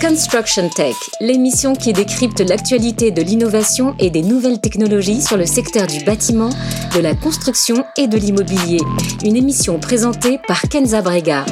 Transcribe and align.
Construction 0.00 0.70
Tech, 0.70 0.94
l'émission 1.20 1.74
qui 1.74 1.92
décrypte 1.92 2.40
l'actualité 2.40 3.10
de 3.10 3.20
l'innovation 3.20 3.94
et 3.98 4.08
des 4.08 4.22
nouvelles 4.22 4.58
technologies 4.58 5.20
sur 5.20 5.36
le 5.36 5.44
secteur 5.44 5.86
du 5.86 6.02
bâtiment, 6.04 6.48
de 6.94 7.00
la 7.00 7.14
construction 7.14 7.84
et 7.98 8.08
de 8.08 8.16
l'immobilier. 8.16 8.78
Une 9.24 9.36
émission 9.36 9.78
présentée 9.78 10.38
par 10.48 10.62
Kenza 10.62 11.02
Brega. 11.02 11.44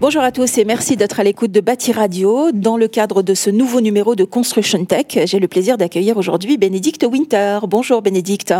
Bonjour 0.00 0.22
à 0.22 0.32
tous 0.32 0.58
et 0.58 0.64
merci 0.64 0.96
d'être 0.96 1.20
à 1.20 1.24
l'écoute 1.24 1.52
de 1.52 1.60
Bâti 1.60 1.92
Radio. 1.92 2.50
Dans 2.52 2.76
le 2.76 2.88
cadre 2.88 3.22
de 3.22 3.34
ce 3.34 3.50
nouveau 3.50 3.80
numéro 3.80 4.16
de 4.16 4.24
Construction 4.24 4.84
Tech, 4.84 5.06
j'ai 5.26 5.38
le 5.38 5.46
plaisir 5.46 5.78
d'accueillir 5.78 6.16
aujourd'hui 6.16 6.56
Bénédicte 6.56 7.06
Winter. 7.08 7.60
Bonjour 7.68 8.02
Bénédicte. 8.02 8.52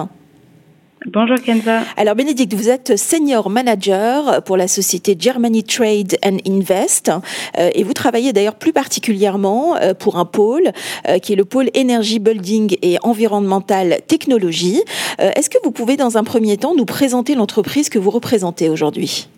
Bonjour 1.07 1.37
Kenza. 1.41 1.83
Alors 1.97 2.17
Bénédicte, 2.17 2.55
vous 2.55 2.69
êtes 2.69 2.97
senior 2.97 3.51
manager 3.51 4.43
pour 4.43 4.57
la 4.57 4.67
société 4.67 5.17
Germany 5.19 5.63
Trade 5.63 6.17
and 6.25 6.39
Invest 6.45 7.11
euh, 7.57 7.71
et 7.73 7.85
vous 7.85 7.93
travaillez 7.93 8.33
d'ailleurs 8.33 8.57
plus 8.57 8.73
particulièrement 8.73 9.77
euh, 9.77 9.95
pour 9.95 10.17
un 10.17 10.25
pôle 10.25 10.73
euh, 11.07 11.19
qui 11.19 11.33
est 11.33 11.37
le 11.37 11.45
pôle 11.45 11.71
énergie 11.75 12.19
building 12.19 12.77
et 12.83 12.99
environnemental 13.03 14.01
technologie. 14.09 14.83
Est-ce 15.19 15.51
que 15.51 15.59
vous 15.63 15.71
pouvez 15.71 15.97
dans 15.97 16.19
un 16.19 16.25
premier 16.25 16.57
temps 16.57 16.75
nous 16.75 16.85
présenter 16.85 17.35
l'entreprise 17.35 17.89
que 17.89 17.99
vous 17.99 18.11
représentez 18.11 18.69
aujourd'hui? 18.69 19.29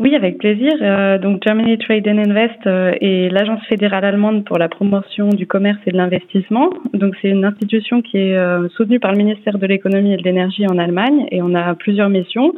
Oui, 0.00 0.14
avec 0.14 0.38
plaisir. 0.38 0.72
Euh, 0.80 1.18
donc 1.18 1.42
Germany 1.44 1.76
Trade 1.78 2.06
and 2.06 2.18
Invest 2.18 2.66
euh, 2.66 2.92
est 3.00 3.30
l'agence 3.30 3.64
fédérale 3.66 4.04
allemande 4.04 4.44
pour 4.44 4.56
la 4.56 4.68
promotion 4.68 5.28
du 5.30 5.46
commerce 5.46 5.78
et 5.86 5.90
de 5.90 5.96
l'investissement. 5.96 6.70
Donc 6.94 7.16
c'est 7.20 7.28
une 7.28 7.44
institution 7.44 8.00
qui 8.00 8.18
est 8.18 8.36
euh, 8.36 8.68
soutenue 8.76 9.00
par 9.00 9.10
le 9.10 9.18
ministère 9.18 9.58
de 9.58 9.66
l'économie 9.66 10.14
et 10.14 10.16
de 10.16 10.22
l'énergie 10.22 10.66
en 10.68 10.78
Allemagne 10.78 11.26
et 11.32 11.42
on 11.42 11.52
a 11.54 11.74
plusieurs 11.74 12.10
missions. 12.10 12.54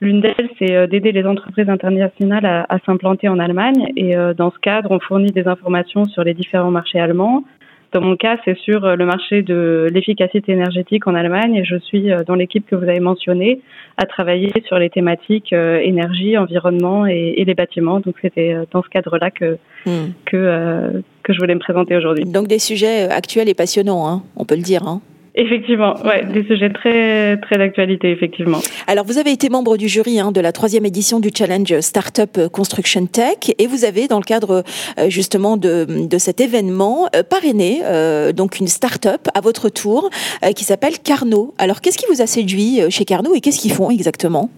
L'une 0.00 0.20
d'elles, 0.20 0.48
c'est 0.58 0.88
d'aider 0.88 1.12
les 1.12 1.26
entreprises 1.26 1.68
internationales 1.68 2.46
à, 2.46 2.66
à 2.68 2.78
s'implanter 2.86 3.28
en 3.28 3.38
Allemagne 3.38 3.92
et 3.96 4.14
dans 4.34 4.50
ce 4.50 4.58
cadre, 4.58 4.90
on 4.90 4.98
fournit 4.98 5.30
des 5.30 5.46
informations 5.46 6.06
sur 6.06 6.24
les 6.24 6.32
différents 6.32 6.70
marchés 6.70 6.98
allemands, 6.98 7.44
dans 7.92 8.00
mon 8.00 8.16
cas, 8.16 8.36
c'est 8.44 8.56
sur 8.58 8.84
euh, 8.84 8.94
le 8.94 9.04
marché 9.04 9.42
de 9.42 9.88
l'efficacité 9.92 10.52
énergétique 10.52 11.06
en 11.06 11.14
Allemagne 11.14 11.56
et 11.56 11.64
je 11.64 11.76
suis 11.76 12.12
euh, 12.12 12.22
dans 12.24 12.36
l'équipe 12.36 12.64
que 12.66 12.76
vous 12.76 12.84
avez 12.84 13.00
mentionnée 13.00 13.60
à 13.96 14.06
travailler 14.06 14.52
sur 14.66 14.78
les 14.78 14.90
thématiques 14.90 15.52
euh, 15.52 15.80
énergie, 15.80 16.38
environnement 16.38 17.06
et, 17.06 17.42
les 17.44 17.54
bâtiments. 17.54 17.98
Donc 18.00 18.14
c'était 18.22 18.54
dans 18.70 18.82
ce 18.82 18.88
cadre-là 18.88 19.30
que, 19.30 19.58
hmm. 19.86 20.12
que, 20.24 21.02
que 21.22 21.32
je 21.32 21.38
voulais 21.38 21.54
me 21.54 21.60
présenter 21.60 21.96
aujourd'hui. 21.96 22.24
Donc 22.24 22.46
des 22.46 22.58
sujets 22.58 23.08
actuels 23.10 23.48
et 23.48 23.54
passionnants, 23.54 24.06
hein, 24.06 24.22
on 24.36 24.44
peut 24.44 24.56
le 24.56 24.62
dire. 24.62 24.86
Hein. 24.86 25.00
Effectivement, 25.34 25.94
ouais, 26.04 26.24
des 26.24 26.44
sujets 26.44 26.70
très 26.70 27.38
très 27.38 27.56
d'actualité, 27.56 28.10
effectivement. 28.10 28.58
Alors, 28.86 29.04
vous 29.04 29.18
avez 29.18 29.30
été 29.30 29.48
membre 29.48 29.76
du 29.76 29.88
jury 29.88 30.18
hein, 30.18 30.32
de 30.32 30.40
la 30.40 30.50
troisième 30.52 30.84
édition 30.84 31.20
du 31.20 31.30
challenge 31.36 31.78
Startup 31.80 32.48
Construction 32.52 33.06
Tech, 33.06 33.52
et 33.58 33.66
vous 33.66 33.84
avez, 33.84 34.08
dans 34.08 34.18
le 34.18 34.24
cadre 34.24 34.64
euh, 34.98 35.08
justement 35.08 35.56
de, 35.56 35.86
de 35.88 36.18
cet 36.18 36.40
événement, 36.40 37.08
euh, 37.14 37.22
parrainé 37.22 37.80
euh, 37.84 38.32
donc 38.32 38.58
une 38.58 38.66
startup 38.66 39.28
à 39.34 39.40
votre 39.40 39.68
tour 39.68 40.10
qui 40.56 40.64
s'appelle 40.64 40.98
Carnot. 40.98 41.54
Alors, 41.58 41.80
qu'est-ce 41.80 41.98
qui 41.98 42.06
vous 42.12 42.22
a 42.22 42.26
séduit 42.26 42.80
chez 42.90 43.04
Carnot 43.04 43.34
et 43.34 43.40
qu'est-ce 43.40 43.60
qu'ils 43.60 43.72
font 43.72 43.90
exactement? 43.90 44.50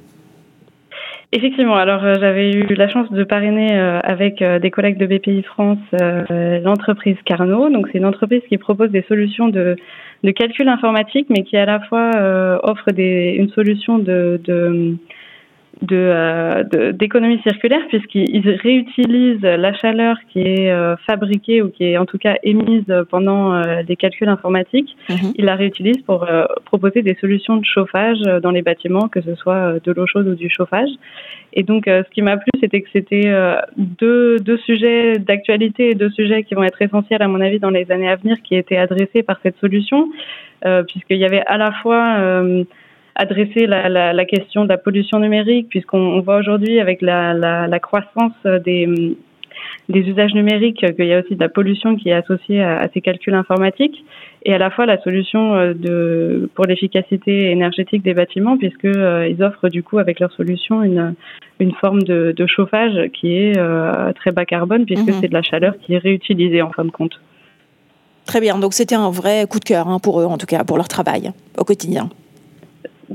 Effectivement, 1.34 1.76
alors 1.76 2.02
j'avais 2.20 2.52
eu 2.52 2.74
la 2.74 2.88
chance 2.88 3.10
de 3.10 3.24
parrainer 3.24 3.72
avec 4.04 4.44
des 4.44 4.70
collègues 4.70 4.98
de 4.98 5.06
BPI 5.06 5.42
France 5.42 5.78
l'entreprise 6.62 7.16
Carnot. 7.24 7.70
Donc 7.70 7.88
c'est 7.90 7.98
une 7.98 8.04
entreprise 8.04 8.42
qui 8.50 8.58
propose 8.58 8.90
des 8.90 9.02
solutions 9.08 9.48
de 9.48 9.76
calcul 10.30 10.68
informatique, 10.68 11.26
mais 11.30 11.42
qui 11.42 11.56
à 11.56 11.66
la 11.66 11.80
fois 11.80 12.10
euh, 12.14 12.58
offre 12.62 12.92
des, 12.92 13.34
une 13.38 13.48
solution 13.50 13.98
de 13.98 14.96
euh, 15.90 16.62
d'économie 16.92 17.38
de, 17.38 17.42
circulaire 17.42 17.80
puisqu'ils 17.88 18.48
réutilisent 18.62 19.40
la 19.42 19.72
chaleur 19.72 20.16
qui 20.32 20.40
est 20.40 20.70
euh, 20.70 20.96
fabriquée 21.08 21.60
ou 21.62 21.70
qui 21.70 21.84
est 21.84 21.98
en 21.98 22.04
tout 22.04 22.18
cas 22.18 22.36
émise 22.42 22.84
pendant 23.10 23.54
euh, 23.54 23.82
des 23.82 23.96
calculs 23.96 24.28
informatiques. 24.28 24.96
Mhm. 25.08 25.32
Ils 25.36 25.44
la 25.44 25.56
réutilisent 25.56 26.02
pour 26.02 26.28
proposer 26.66 27.02
des 27.02 27.14
solutions 27.14 27.56
de 27.56 27.64
chauffage 27.64 28.20
dans 28.42 28.50
les 28.50 28.62
bâtiments, 28.62 29.08
que 29.08 29.20
ce 29.22 29.34
soit 29.34 29.80
de 29.82 29.92
l'eau 29.92 30.06
chaude 30.06 30.28
ou 30.28 30.34
du 30.34 30.50
chauffage. 30.50 30.90
Et 31.54 31.62
donc, 31.62 31.84
ce 31.86 32.10
qui 32.14 32.22
m'a 32.22 32.36
plu, 32.36 32.50
c'était 32.60 32.80
que 32.80 32.88
c'était 32.92 33.30
deux, 33.76 34.38
deux 34.38 34.58
sujets 34.58 35.18
d'actualité 35.18 35.90
et 35.90 35.94
deux 35.94 36.10
sujets 36.10 36.44
qui 36.44 36.54
vont 36.54 36.62
être 36.62 36.80
essentiels, 36.80 37.22
à 37.22 37.28
mon 37.28 37.40
avis, 37.40 37.58
dans 37.58 37.70
les 37.70 37.90
années 37.90 38.08
à 38.08 38.16
venir, 38.16 38.36
qui 38.42 38.54
étaient 38.54 38.78
adressés 38.78 39.22
par 39.22 39.38
cette 39.42 39.58
solution, 39.58 40.08
puisqu'il 40.88 41.18
y 41.18 41.24
avait 41.24 41.42
à 41.46 41.58
la 41.58 41.72
fois 41.72 42.42
adresser 43.14 43.66
la, 43.66 43.88
la, 43.88 44.12
la, 44.12 44.24
question 44.24 44.64
de 44.64 44.68
la 44.68 44.78
pollution 44.78 45.18
numérique, 45.18 45.68
puisqu'on 45.68 46.20
voit 46.20 46.36
aujourd'hui 46.36 46.80
avec 46.80 47.02
la, 47.02 47.34
la, 47.34 47.80
croissance 47.80 48.32
des, 48.64 49.16
des 49.88 50.00
usages 50.00 50.34
numériques 50.34 50.84
qu'il 50.96 51.06
y 51.06 51.12
a 51.12 51.20
aussi 51.20 51.34
de 51.34 51.40
la 51.40 51.48
pollution 51.48 51.96
qui 51.96 52.08
est 52.08 52.14
associée 52.14 52.62
à, 52.62 52.88
ces 52.92 53.00
calculs 53.00 53.34
informatiques, 53.34 54.04
et 54.44 54.54
à 54.54 54.58
la 54.58 54.70
fois 54.70 54.86
la 54.86 55.00
solution 55.02 55.54
euh, 55.54 55.74
de, 55.74 56.50
pour 56.54 56.64
l'efficacité 56.64 57.50
énergétique 57.50 58.02
des 58.02 58.14
bâtiments, 58.14 58.56
puisqu'ils 58.56 58.96
euh, 58.96 59.46
offrent 59.46 59.68
du 59.68 59.82
coup 59.82 59.98
avec 59.98 60.20
leur 60.20 60.32
solution 60.32 60.82
une, 60.82 61.14
une 61.60 61.72
forme 61.72 62.02
de, 62.02 62.32
de 62.36 62.46
chauffage 62.46 63.10
qui 63.12 63.34
est 63.34 63.58
euh, 63.58 64.12
très 64.14 64.32
bas 64.32 64.44
carbone, 64.44 64.84
puisque 64.84 65.08
mhm. 65.08 65.14
c'est 65.20 65.28
de 65.28 65.34
la 65.34 65.42
chaleur 65.42 65.74
qui 65.80 65.94
est 65.94 65.98
réutilisée 65.98 66.62
en 66.62 66.70
fin 66.70 66.84
de 66.84 66.90
compte. 66.90 67.20
Très 68.24 68.40
bien, 68.40 68.58
donc 68.58 68.72
c'était 68.72 68.94
un 68.94 69.10
vrai 69.10 69.46
coup 69.48 69.58
de 69.58 69.64
cœur 69.64 69.88
hein, 69.88 69.98
pour 69.98 70.20
eux, 70.20 70.24
en 70.24 70.38
tout 70.38 70.46
cas, 70.46 70.64
pour 70.64 70.76
leur 70.76 70.88
travail 70.88 71.32
au 71.58 71.64
quotidien. 71.64 72.08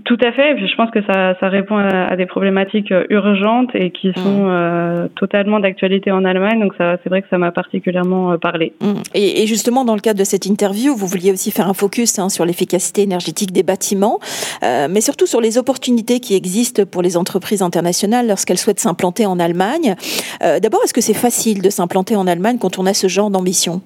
Tout 0.06 0.18
à 0.22 0.32
fait. 0.32 0.58
je 0.58 0.76
pense 0.76 0.92
que 0.92 1.02
ça, 1.04 1.36
ça 1.40 1.50
répond 1.50 1.78
à, 1.78 2.16
des 2.16 2.26
problématiques 2.26 2.92
euh, 2.92 3.06
urgentes 3.10 3.70
et 3.74 3.92
qui 3.92 4.12
sont 4.14 4.46
mmh. 4.46 4.50
euh, 4.50 5.08
totalement 5.16 5.60
d'actualité 5.60 6.12
en 6.12 6.26
Allemagne. 6.26 6.60
Donc, 6.60 6.74
c'est 6.78 7.10
vrai 7.10 7.22
que 7.22 7.30
ça 7.30 7.38
m'a 7.38 7.52
particulièrement 7.52 8.34
euh, 8.34 8.38
parlé. 8.38 8.74
Mmh. 8.82 8.94
Et, 9.14 9.48
justement, 9.48 9.86
dans 9.86 9.96
le 9.96 10.02
cadre 10.02 10.20
de 10.20 10.26
cette 10.26 10.46
interview, 10.46 10.96
vous 10.96 11.08
vouliez 11.08 11.32
aussi 11.32 11.52
faire 11.52 11.68
un 11.68 11.74
focus 11.74 12.20
hein, 12.20 12.30
sur 12.30 12.46
l'efficacité 12.46 13.04
énergétique 13.04 13.52
des 13.52 13.64
bâtiments, 13.64 14.20
mais 14.62 15.02
surtout 15.02 15.26
sur 15.26 15.42
les 15.42 15.58
opportunités 15.58 16.20
qui 16.20 16.36
existent 16.36 16.84
pour 16.86 17.02
les 17.02 17.18
entreprises 17.18 17.62
internationales 17.62 18.28
lorsqu'elles 18.28 18.58
souhaitent 18.58 18.80
s'implanter 18.80 19.26
en 19.26 19.40
Allemagne. 19.40 19.96
D'abord, 20.42 20.82
est-ce 20.84 20.94
que 20.94 21.02
c'est 21.02 21.14
facile 21.14 21.62
de 21.62 21.70
s'implanter 21.70 22.16
en 22.16 22.28
Allemagne 22.28 22.58
quand 22.60 22.80
on 22.80 22.86
a 22.86 22.94
ce 22.94 23.08
genre 23.08 23.30
d'ambition? 23.30 23.82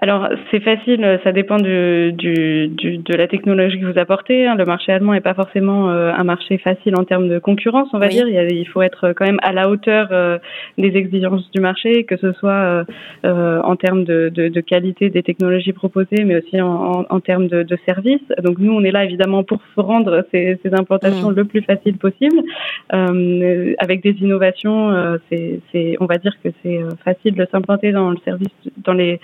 Alors 0.00 0.28
c'est 0.50 0.60
facile, 0.60 1.20
ça 1.22 1.32
dépend 1.32 1.56
du, 1.56 2.12
du, 2.12 2.68
du, 2.68 2.98
de 2.98 3.14
la 3.14 3.28
technologie 3.28 3.78
que 3.78 3.86
vous 3.86 3.98
apportez. 3.98 4.46
Hein. 4.46 4.56
Le 4.56 4.64
marché 4.64 4.92
allemand 4.92 5.12
n'est 5.12 5.20
pas 5.20 5.34
forcément 5.34 5.90
euh, 5.90 6.12
un 6.12 6.24
marché 6.24 6.58
facile 6.58 6.96
en 6.96 7.04
termes 7.04 7.28
de 7.28 7.38
concurrence, 7.38 7.88
on 7.92 7.98
va 7.98 8.08
dire. 8.08 8.28
Il, 8.28 8.66
faut 8.66 8.82
être 8.82 9.12
quand 9.12 9.24
même 9.24 9.38
à 9.42 9.52
la 9.52 9.70
hauteur 9.70 10.08
euh, 10.10 10.38
des 10.78 10.96
exigences 10.96 11.48
du 11.52 11.60
marché, 11.60 12.04
que 12.04 12.16
ce 12.16 12.32
soit 12.32 12.84
euh, 13.24 13.60
en 13.62 13.76
termes 13.76 14.04
de, 14.04 14.30
de, 14.34 14.48
de, 14.48 14.60
qualité 14.60 15.10
des 15.10 15.22
technologies 15.22 15.72
proposées, 15.72 16.24
mais 16.24 16.36
aussi 16.36 16.60
en, 16.60 17.06
en, 17.08 17.20
termes 17.20 17.46
de, 17.46 17.62
de, 17.62 17.78
services. 17.86 18.28
Donc 18.42 18.58
nous, 18.58 18.72
on 18.72 18.82
est 18.82 18.90
là 18.90 19.04
évidemment 19.04 19.44
pour 19.44 19.60
rendre 19.76 20.24
ces, 20.32 20.58
ces 20.62 20.74
implantations 20.74 21.30
mmh. 21.30 21.36
le 21.36 21.44
plus 21.44 21.62
facile 21.62 21.98
possible, 21.98 22.42
avec 22.90 24.02
des 24.02 24.16
innovations. 24.20 25.18
c'est, 25.30 25.96
on 26.00 26.06
va 26.06 26.18
dire 26.18 26.34
que 26.42 26.48
c'est 26.62 26.80
facile 27.04 27.34
de 27.34 27.46
s'implanter 27.50 27.92
dans 27.92 28.10
le 28.10 28.18
service, 28.24 28.48
dans 28.78 28.92
les 28.92 29.20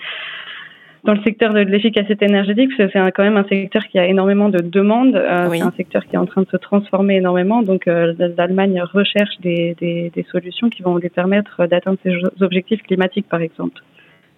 dans 1.03 1.13
le 1.13 1.23
secteur 1.23 1.53
de 1.53 1.59
l'efficacité 1.59 2.25
énergétique, 2.25 2.69
c'est 2.77 2.91
quand 2.93 3.23
même 3.23 3.37
un 3.37 3.47
secteur 3.47 3.83
qui 3.87 3.97
a 3.97 4.05
énormément 4.05 4.49
de 4.49 4.59
demandes. 4.59 5.15
Euh, 5.15 5.49
c'est 5.51 5.61
un 5.61 5.73
secteur 5.75 6.05
qui 6.05 6.15
est 6.15 6.19
en 6.19 6.27
train 6.27 6.43
de 6.43 6.47
se 6.49 6.57
transformer 6.57 7.15
énormément. 7.15 7.63
Donc, 7.63 7.87
euh, 7.87 8.13
l'Allemagne 8.37 8.81
recherche 8.93 9.39
des, 9.41 9.75
des, 9.79 10.11
des, 10.13 10.25
solutions 10.31 10.69
qui 10.69 10.83
vont 10.83 10.97
lui 10.97 11.09
permettre 11.09 11.65
d'atteindre 11.65 11.97
ses 12.03 12.13
objectifs 12.41 12.83
climatiques, 12.83 13.27
par 13.27 13.41
exemple. 13.41 13.81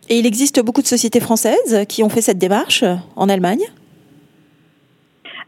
Et 0.10 0.18
il 0.18 0.26
existe 0.26 0.64
beaucoup 0.64 0.82
de 0.82 0.88
sociétés 0.88 1.20
françaises 1.20 1.86
qui 1.90 2.04
ont 2.04 2.10
fait 2.10 2.22
cette 2.22 2.38
démarche 2.38 2.84
en 3.16 3.28
Allemagne? 3.28 3.64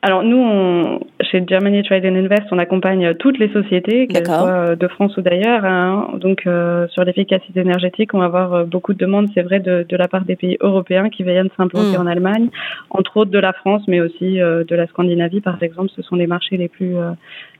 Alors 0.06 0.22
nous, 0.22 0.38
on, 0.38 1.00
chez 1.20 1.44
Germany 1.48 1.82
Trade 1.82 2.06
and 2.06 2.14
Invest, 2.14 2.44
on 2.52 2.60
accompagne 2.60 3.16
toutes 3.16 3.40
les 3.40 3.52
sociétés, 3.52 4.06
qu'elles 4.06 4.28
soient 4.28 4.76
de 4.76 4.88
France 4.88 5.18
ou 5.18 5.22
d'ailleurs. 5.22 5.66
Hein. 5.66 6.10
Donc 6.18 6.44
euh, 6.46 6.88
sur 6.90 7.04
l'efficacité 7.04 7.62
énergétique, 7.62 8.14
on 8.14 8.20
va 8.20 8.26
avoir 8.26 8.54
euh, 8.54 8.64
beaucoup 8.66 8.94
de 8.94 9.00
demandes, 9.00 9.30
c'est 9.34 9.42
vrai, 9.42 9.60
de, 9.60 9.84
de, 9.90 9.98
la 9.98 10.08
part 10.08 10.24
des 10.24 10.36
pays 10.36 10.58
européens 10.60 11.10
qui 11.10 11.24
viennent 11.24 11.50
s'implanter 11.58 11.98
hmm. 11.98 12.02
en 12.02 12.06
Allemagne, 12.06 12.50
entre 12.92 13.18
autres 13.18 13.32
de 13.32 13.40
la 13.40 13.52
France, 13.52 13.82
mais 13.88 14.00
aussi 14.00 14.40
euh, 14.40 14.64
de 14.64 14.76
la 14.76 14.86
Scandinavie, 14.86 15.42
par 15.42 15.64
exemple. 15.64 15.90
Ce 15.96 16.04
sont 16.04 16.16
les 16.16 16.28
marchés 16.28 16.58
les 16.58 16.68
plus 16.68 16.94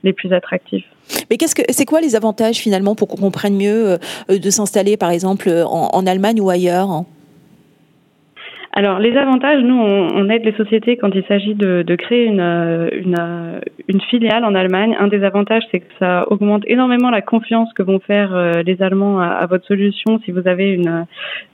les 0.04 0.12
plus 0.12 0.32
attractifs. 0.32 0.86
Mais 1.28 1.38
qu'est-ce 1.38 1.56
que 1.56 1.62
c'est 1.70 1.84
quoi 1.84 2.00
les 2.00 2.14
avantages 2.14 2.58
finalement 2.58 2.94
pour 2.94 3.08
qu'on 3.08 3.16
comprenne 3.16 3.56
mieux 3.56 3.98
de 4.28 4.50
s'installer, 4.50 4.96
par 4.96 5.10
exemple, 5.10 5.50
en, 5.50 5.90
en 5.92 6.06
Allemagne 6.06 6.40
ou 6.40 6.48
ailleurs 6.48 6.90
hein? 6.90 7.06
Alors, 8.78 8.98
les 8.98 9.16
avantages, 9.16 9.62
nous, 9.62 9.74
on, 9.74 10.28
aide 10.28 10.44
les 10.44 10.52
sociétés 10.52 10.98
quand 10.98 11.08
il 11.14 11.24
s'agit 11.24 11.54
de, 11.54 11.80
de, 11.80 11.96
créer 11.96 12.26
une, 12.26 12.42
une, 12.92 13.60
une, 13.88 14.00
filiale 14.02 14.44
en 14.44 14.54
Allemagne. 14.54 14.94
Un 15.00 15.06
des 15.06 15.24
avantages, 15.24 15.62
c'est 15.72 15.80
que 15.80 15.90
ça 15.98 16.30
augmente 16.30 16.62
énormément 16.66 17.08
la 17.08 17.22
confiance 17.22 17.72
que 17.72 17.82
vont 17.82 18.00
faire 18.00 18.34
euh, 18.34 18.62
les 18.66 18.82
Allemands 18.82 19.18
à, 19.18 19.46
votre 19.46 19.64
solution 19.64 20.20
si 20.26 20.30
vous 20.30 20.46
avez 20.46 20.72
une, 20.72 21.06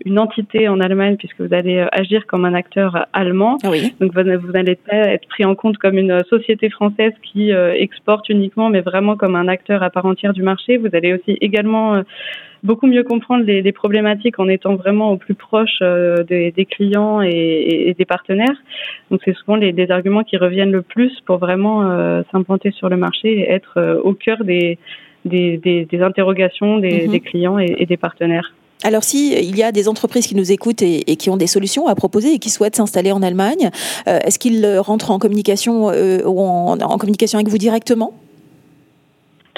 une 0.05 0.19
entité 0.19 0.67
en 0.67 0.81
Allemagne, 0.81 1.15
puisque 1.17 1.41
vous 1.41 1.55
allez 1.55 1.79
euh, 1.79 1.87
agir 1.93 2.27
comme 2.27 2.45
un 2.45 2.55
acteur 2.55 3.07
allemand. 3.13 3.57
Ah 3.63 3.69
Donc, 4.01 4.13
vous, 4.13 4.41
vous 4.45 4.53
n'allez 4.53 4.75
pas 4.75 4.97
être 4.97 5.29
pris 5.29 5.45
en 5.45 5.55
compte 5.55 5.79
comme 5.79 5.99
une 5.99 6.25
société 6.25 6.71
française 6.71 7.13
qui 7.23 7.53
euh, 7.53 7.73
exporte 7.73 8.31
uniquement, 8.31 8.69
mais 8.69 8.81
vraiment 8.81 9.15
comme 9.15 9.37
un 9.37 9.47
acteur 9.47 9.85
à 9.85 9.91
part 9.91 10.07
entière 10.07 10.33
du 10.33 10.43
marché. 10.43 10.77
Vous 10.77 10.91
allez 10.93 11.15
aussi 11.15 11.39
également 11.41 12.03
beaucoup 12.63 12.87
mieux 12.87 13.03
comprendre 13.05 13.45
les, 13.45 13.73
problématiques 13.73 14.39
en 14.39 14.49
étant 14.49 14.77
vraiment 14.77 15.13
au 15.13 15.17
plus 15.17 15.35
proche 15.35 15.81
des, 15.81 16.67
clients 16.71 17.21
et, 17.21 17.95
des 17.99 18.05
partenaires. 18.05 18.57
Donc 19.11 19.21
c'est 19.25 19.35
souvent 19.35 19.57
les, 19.57 19.91
arguments 19.91 20.25
qui 20.25 20.37
reviennent 20.37 20.73
le 20.73 20.83
plus 20.83 21.13
pour 21.27 21.39
vraiment 21.39 22.23
s'implanter 22.31 22.71
sur 22.71 22.89
le 22.89 22.97
marché 22.97 23.41
et 23.41 23.51
être 23.51 24.01
au 24.05 24.15
cœur 24.15 24.45
des, 24.45 24.79
des, 25.25 25.89
interrogations 26.01 26.79
des, 26.79 27.09
mhm. 27.09 27.21
clients 27.21 27.59
et 27.59 27.87
des 27.87 27.97
partenaires. 27.97 28.53
Alors 28.85 29.05
si 29.05 29.33
il 29.33 29.57
y 29.57 29.63
a 29.63 29.73
des 29.73 29.89
entreprises 29.89 30.27
qui 30.27 30.35
nous 30.35 30.51
écoutent 30.51 30.83
et, 30.83 31.17
qui 31.17 31.31
ont 31.31 31.37
des 31.37 31.47
solutions 31.47 31.87
à 31.87 31.95
proposer 31.95 32.35
et 32.35 32.39
qui 32.39 32.51
souhaitent 32.51 32.77
s'installer 32.77 33.13
en 33.13 33.23
Allemagne, 33.23 33.71
euh, 34.09 34.19
est-ce 34.25 34.39
qu'ils 34.39 34.67
rentrent 34.79 35.11
en 35.11 35.19
communication 35.19 35.91
euh, 35.91 36.23
ou 36.25 36.41
en, 36.41 36.77
communication 36.99 37.39
avec 37.39 37.49
vous 37.49 37.59
directement? 37.59 38.13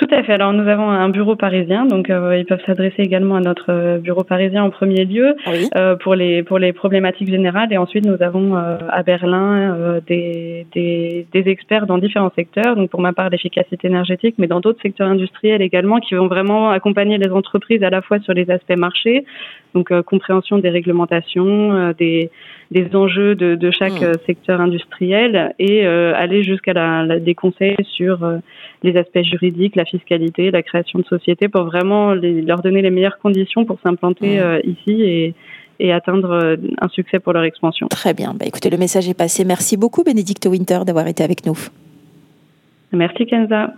Tout 0.04 0.14
à 0.14 0.22
fait. 0.22 0.32
Alors 0.32 0.52
nous 0.52 0.68
avons 0.68 0.88
un 0.90 1.08
bureau 1.08 1.36
parisien, 1.36 1.86
donc 1.86 2.10
euh, 2.10 2.36
ils 2.36 2.44
peuvent 2.44 2.64
s'adresser 2.66 3.02
également 3.02 3.36
à 3.36 3.40
notre 3.40 3.70
euh, 3.70 3.98
bureau 3.98 4.22
parisien 4.22 4.62
en 4.62 4.70
premier 4.70 5.04
lieu 5.04 5.34
euh, 5.76 5.96
pour 5.96 6.14
les 6.14 6.42
pour 6.42 6.58
les 6.58 6.72
problématiques 6.72 7.30
générales 7.30 7.72
et 7.72 7.78
ensuite 7.78 8.04
nous 8.04 8.22
avons 8.22 8.54
à 8.54 9.02
Berlin 9.02 10.00
des, 10.06 10.66
des, 10.72 11.26
des 11.32 11.48
experts 11.50 11.86
dans 11.86 11.98
différents 11.98 12.32
secteurs. 12.34 12.76
Donc 12.76 12.90
pour 12.90 13.00
ma 13.00 13.12
part 13.12 13.30
l'efficacité 13.30 13.86
énergétique, 13.88 14.34
mais 14.38 14.46
dans 14.46 14.60
d'autres 14.60 14.82
secteurs 14.82 15.08
industriels 15.08 15.62
également 15.62 16.00
qui 16.00 16.14
vont 16.14 16.26
vraiment 16.26 16.70
accompagner 16.70 17.18
les 17.18 17.30
entreprises 17.30 17.82
à 17.82 17.90
la 17.90 18.02
fois 18.02 18.18
sur 18.20 18.34
les 18.34 18.50
aspects 18.50 18.76
marchés, 18.76 19.24
donc 19.74 19.92
compréhension 20.02 20.58
des 20.58 20.70
réglementations, 20.70 21.92
des 21.98 22.30
des 22.70 22.96
enjeux 22.96 23.34
de, 23.34 23.54
de 23.54 23.70
chaque 23.70 24.00
mmh. 24.00 24.14
secteur 24.26 24.60
industriel 24.60 25.54
et 25.58 25.86
aller 25.86 26.42
jusqu'à 26.42 26.72
la, 26.72 27.18
des 27.18 27.34
conseils 27.34 27.76
sur 27.92 28.18
les 28.82 28.96
aspects 28.96 29.22
juridiques, 29.22 29.76
la 29.76 29.84
fiscalité, 29.98 30.50
la 30.50 30.62
création 30.62 30.98
de 30.98 31.04
sociétés, 31.04 31.48
pour 31.48 31.64
vraiment 31.64 32.14
leur 32.14 32.60
donner 32.62 32.82
les 32.82 32.90
meilleures 32.90 33.18
conditions 33.18 33.64
pour 33.64 33.78
s'implanter 33.82 34.40
euh, 34.40 34.60
ici 34.64 35.34
et, 35.80 35.92
atteindre 35.92 36.30
euh, 36.30 36.56
un 36.80 36.88
succès 36.88 37.18
pour 37.18 37.32
leur 37.32 37.44
expansion. 37.44 37.88
Très 37.88 38.14
bien. 38.14 38.34
Bah, 38.34 38.46
écoutez, 38.46 38.70
le 38.70 38.78
message 38.78 39.08
est 39.08 39.14
passé. 39.14 39.44
Merci 39.44 39.76
beaucoup, 39.76 40.02
Bénédicte 40.02 40.46
Winter, 40.46 40.80
d'avoir 40.86 41.06
été 41.08 41.22
avec 41.22 41.44
nous. 41.46 41.58
Merci, 42.92 43.26
Kenza. 43.26 43.74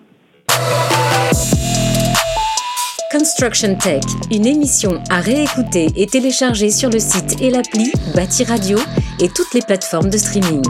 Construction 3.10 3.76
Tech, 3.76 4.02
une 4.30 4.46
émission 4.46 5.00
à 5.10 5.20
réécouter 5.20 5.86
et 5.96 6.06
télécharger 6.06 6.70
sur 6.70 6.90
le 6.90 6.98
site 6.98 7.40
et 7.40 7.50
l'appli 7.50 7.90
Bâti 8.14 8.44
Radio 8.44 8.78
et 9.20 9.28
toutes 9.28 9.54
les 9.54 9.62
plateformes 9.66 10.10
de 10.10 10.18
streaming. 10.18 10.62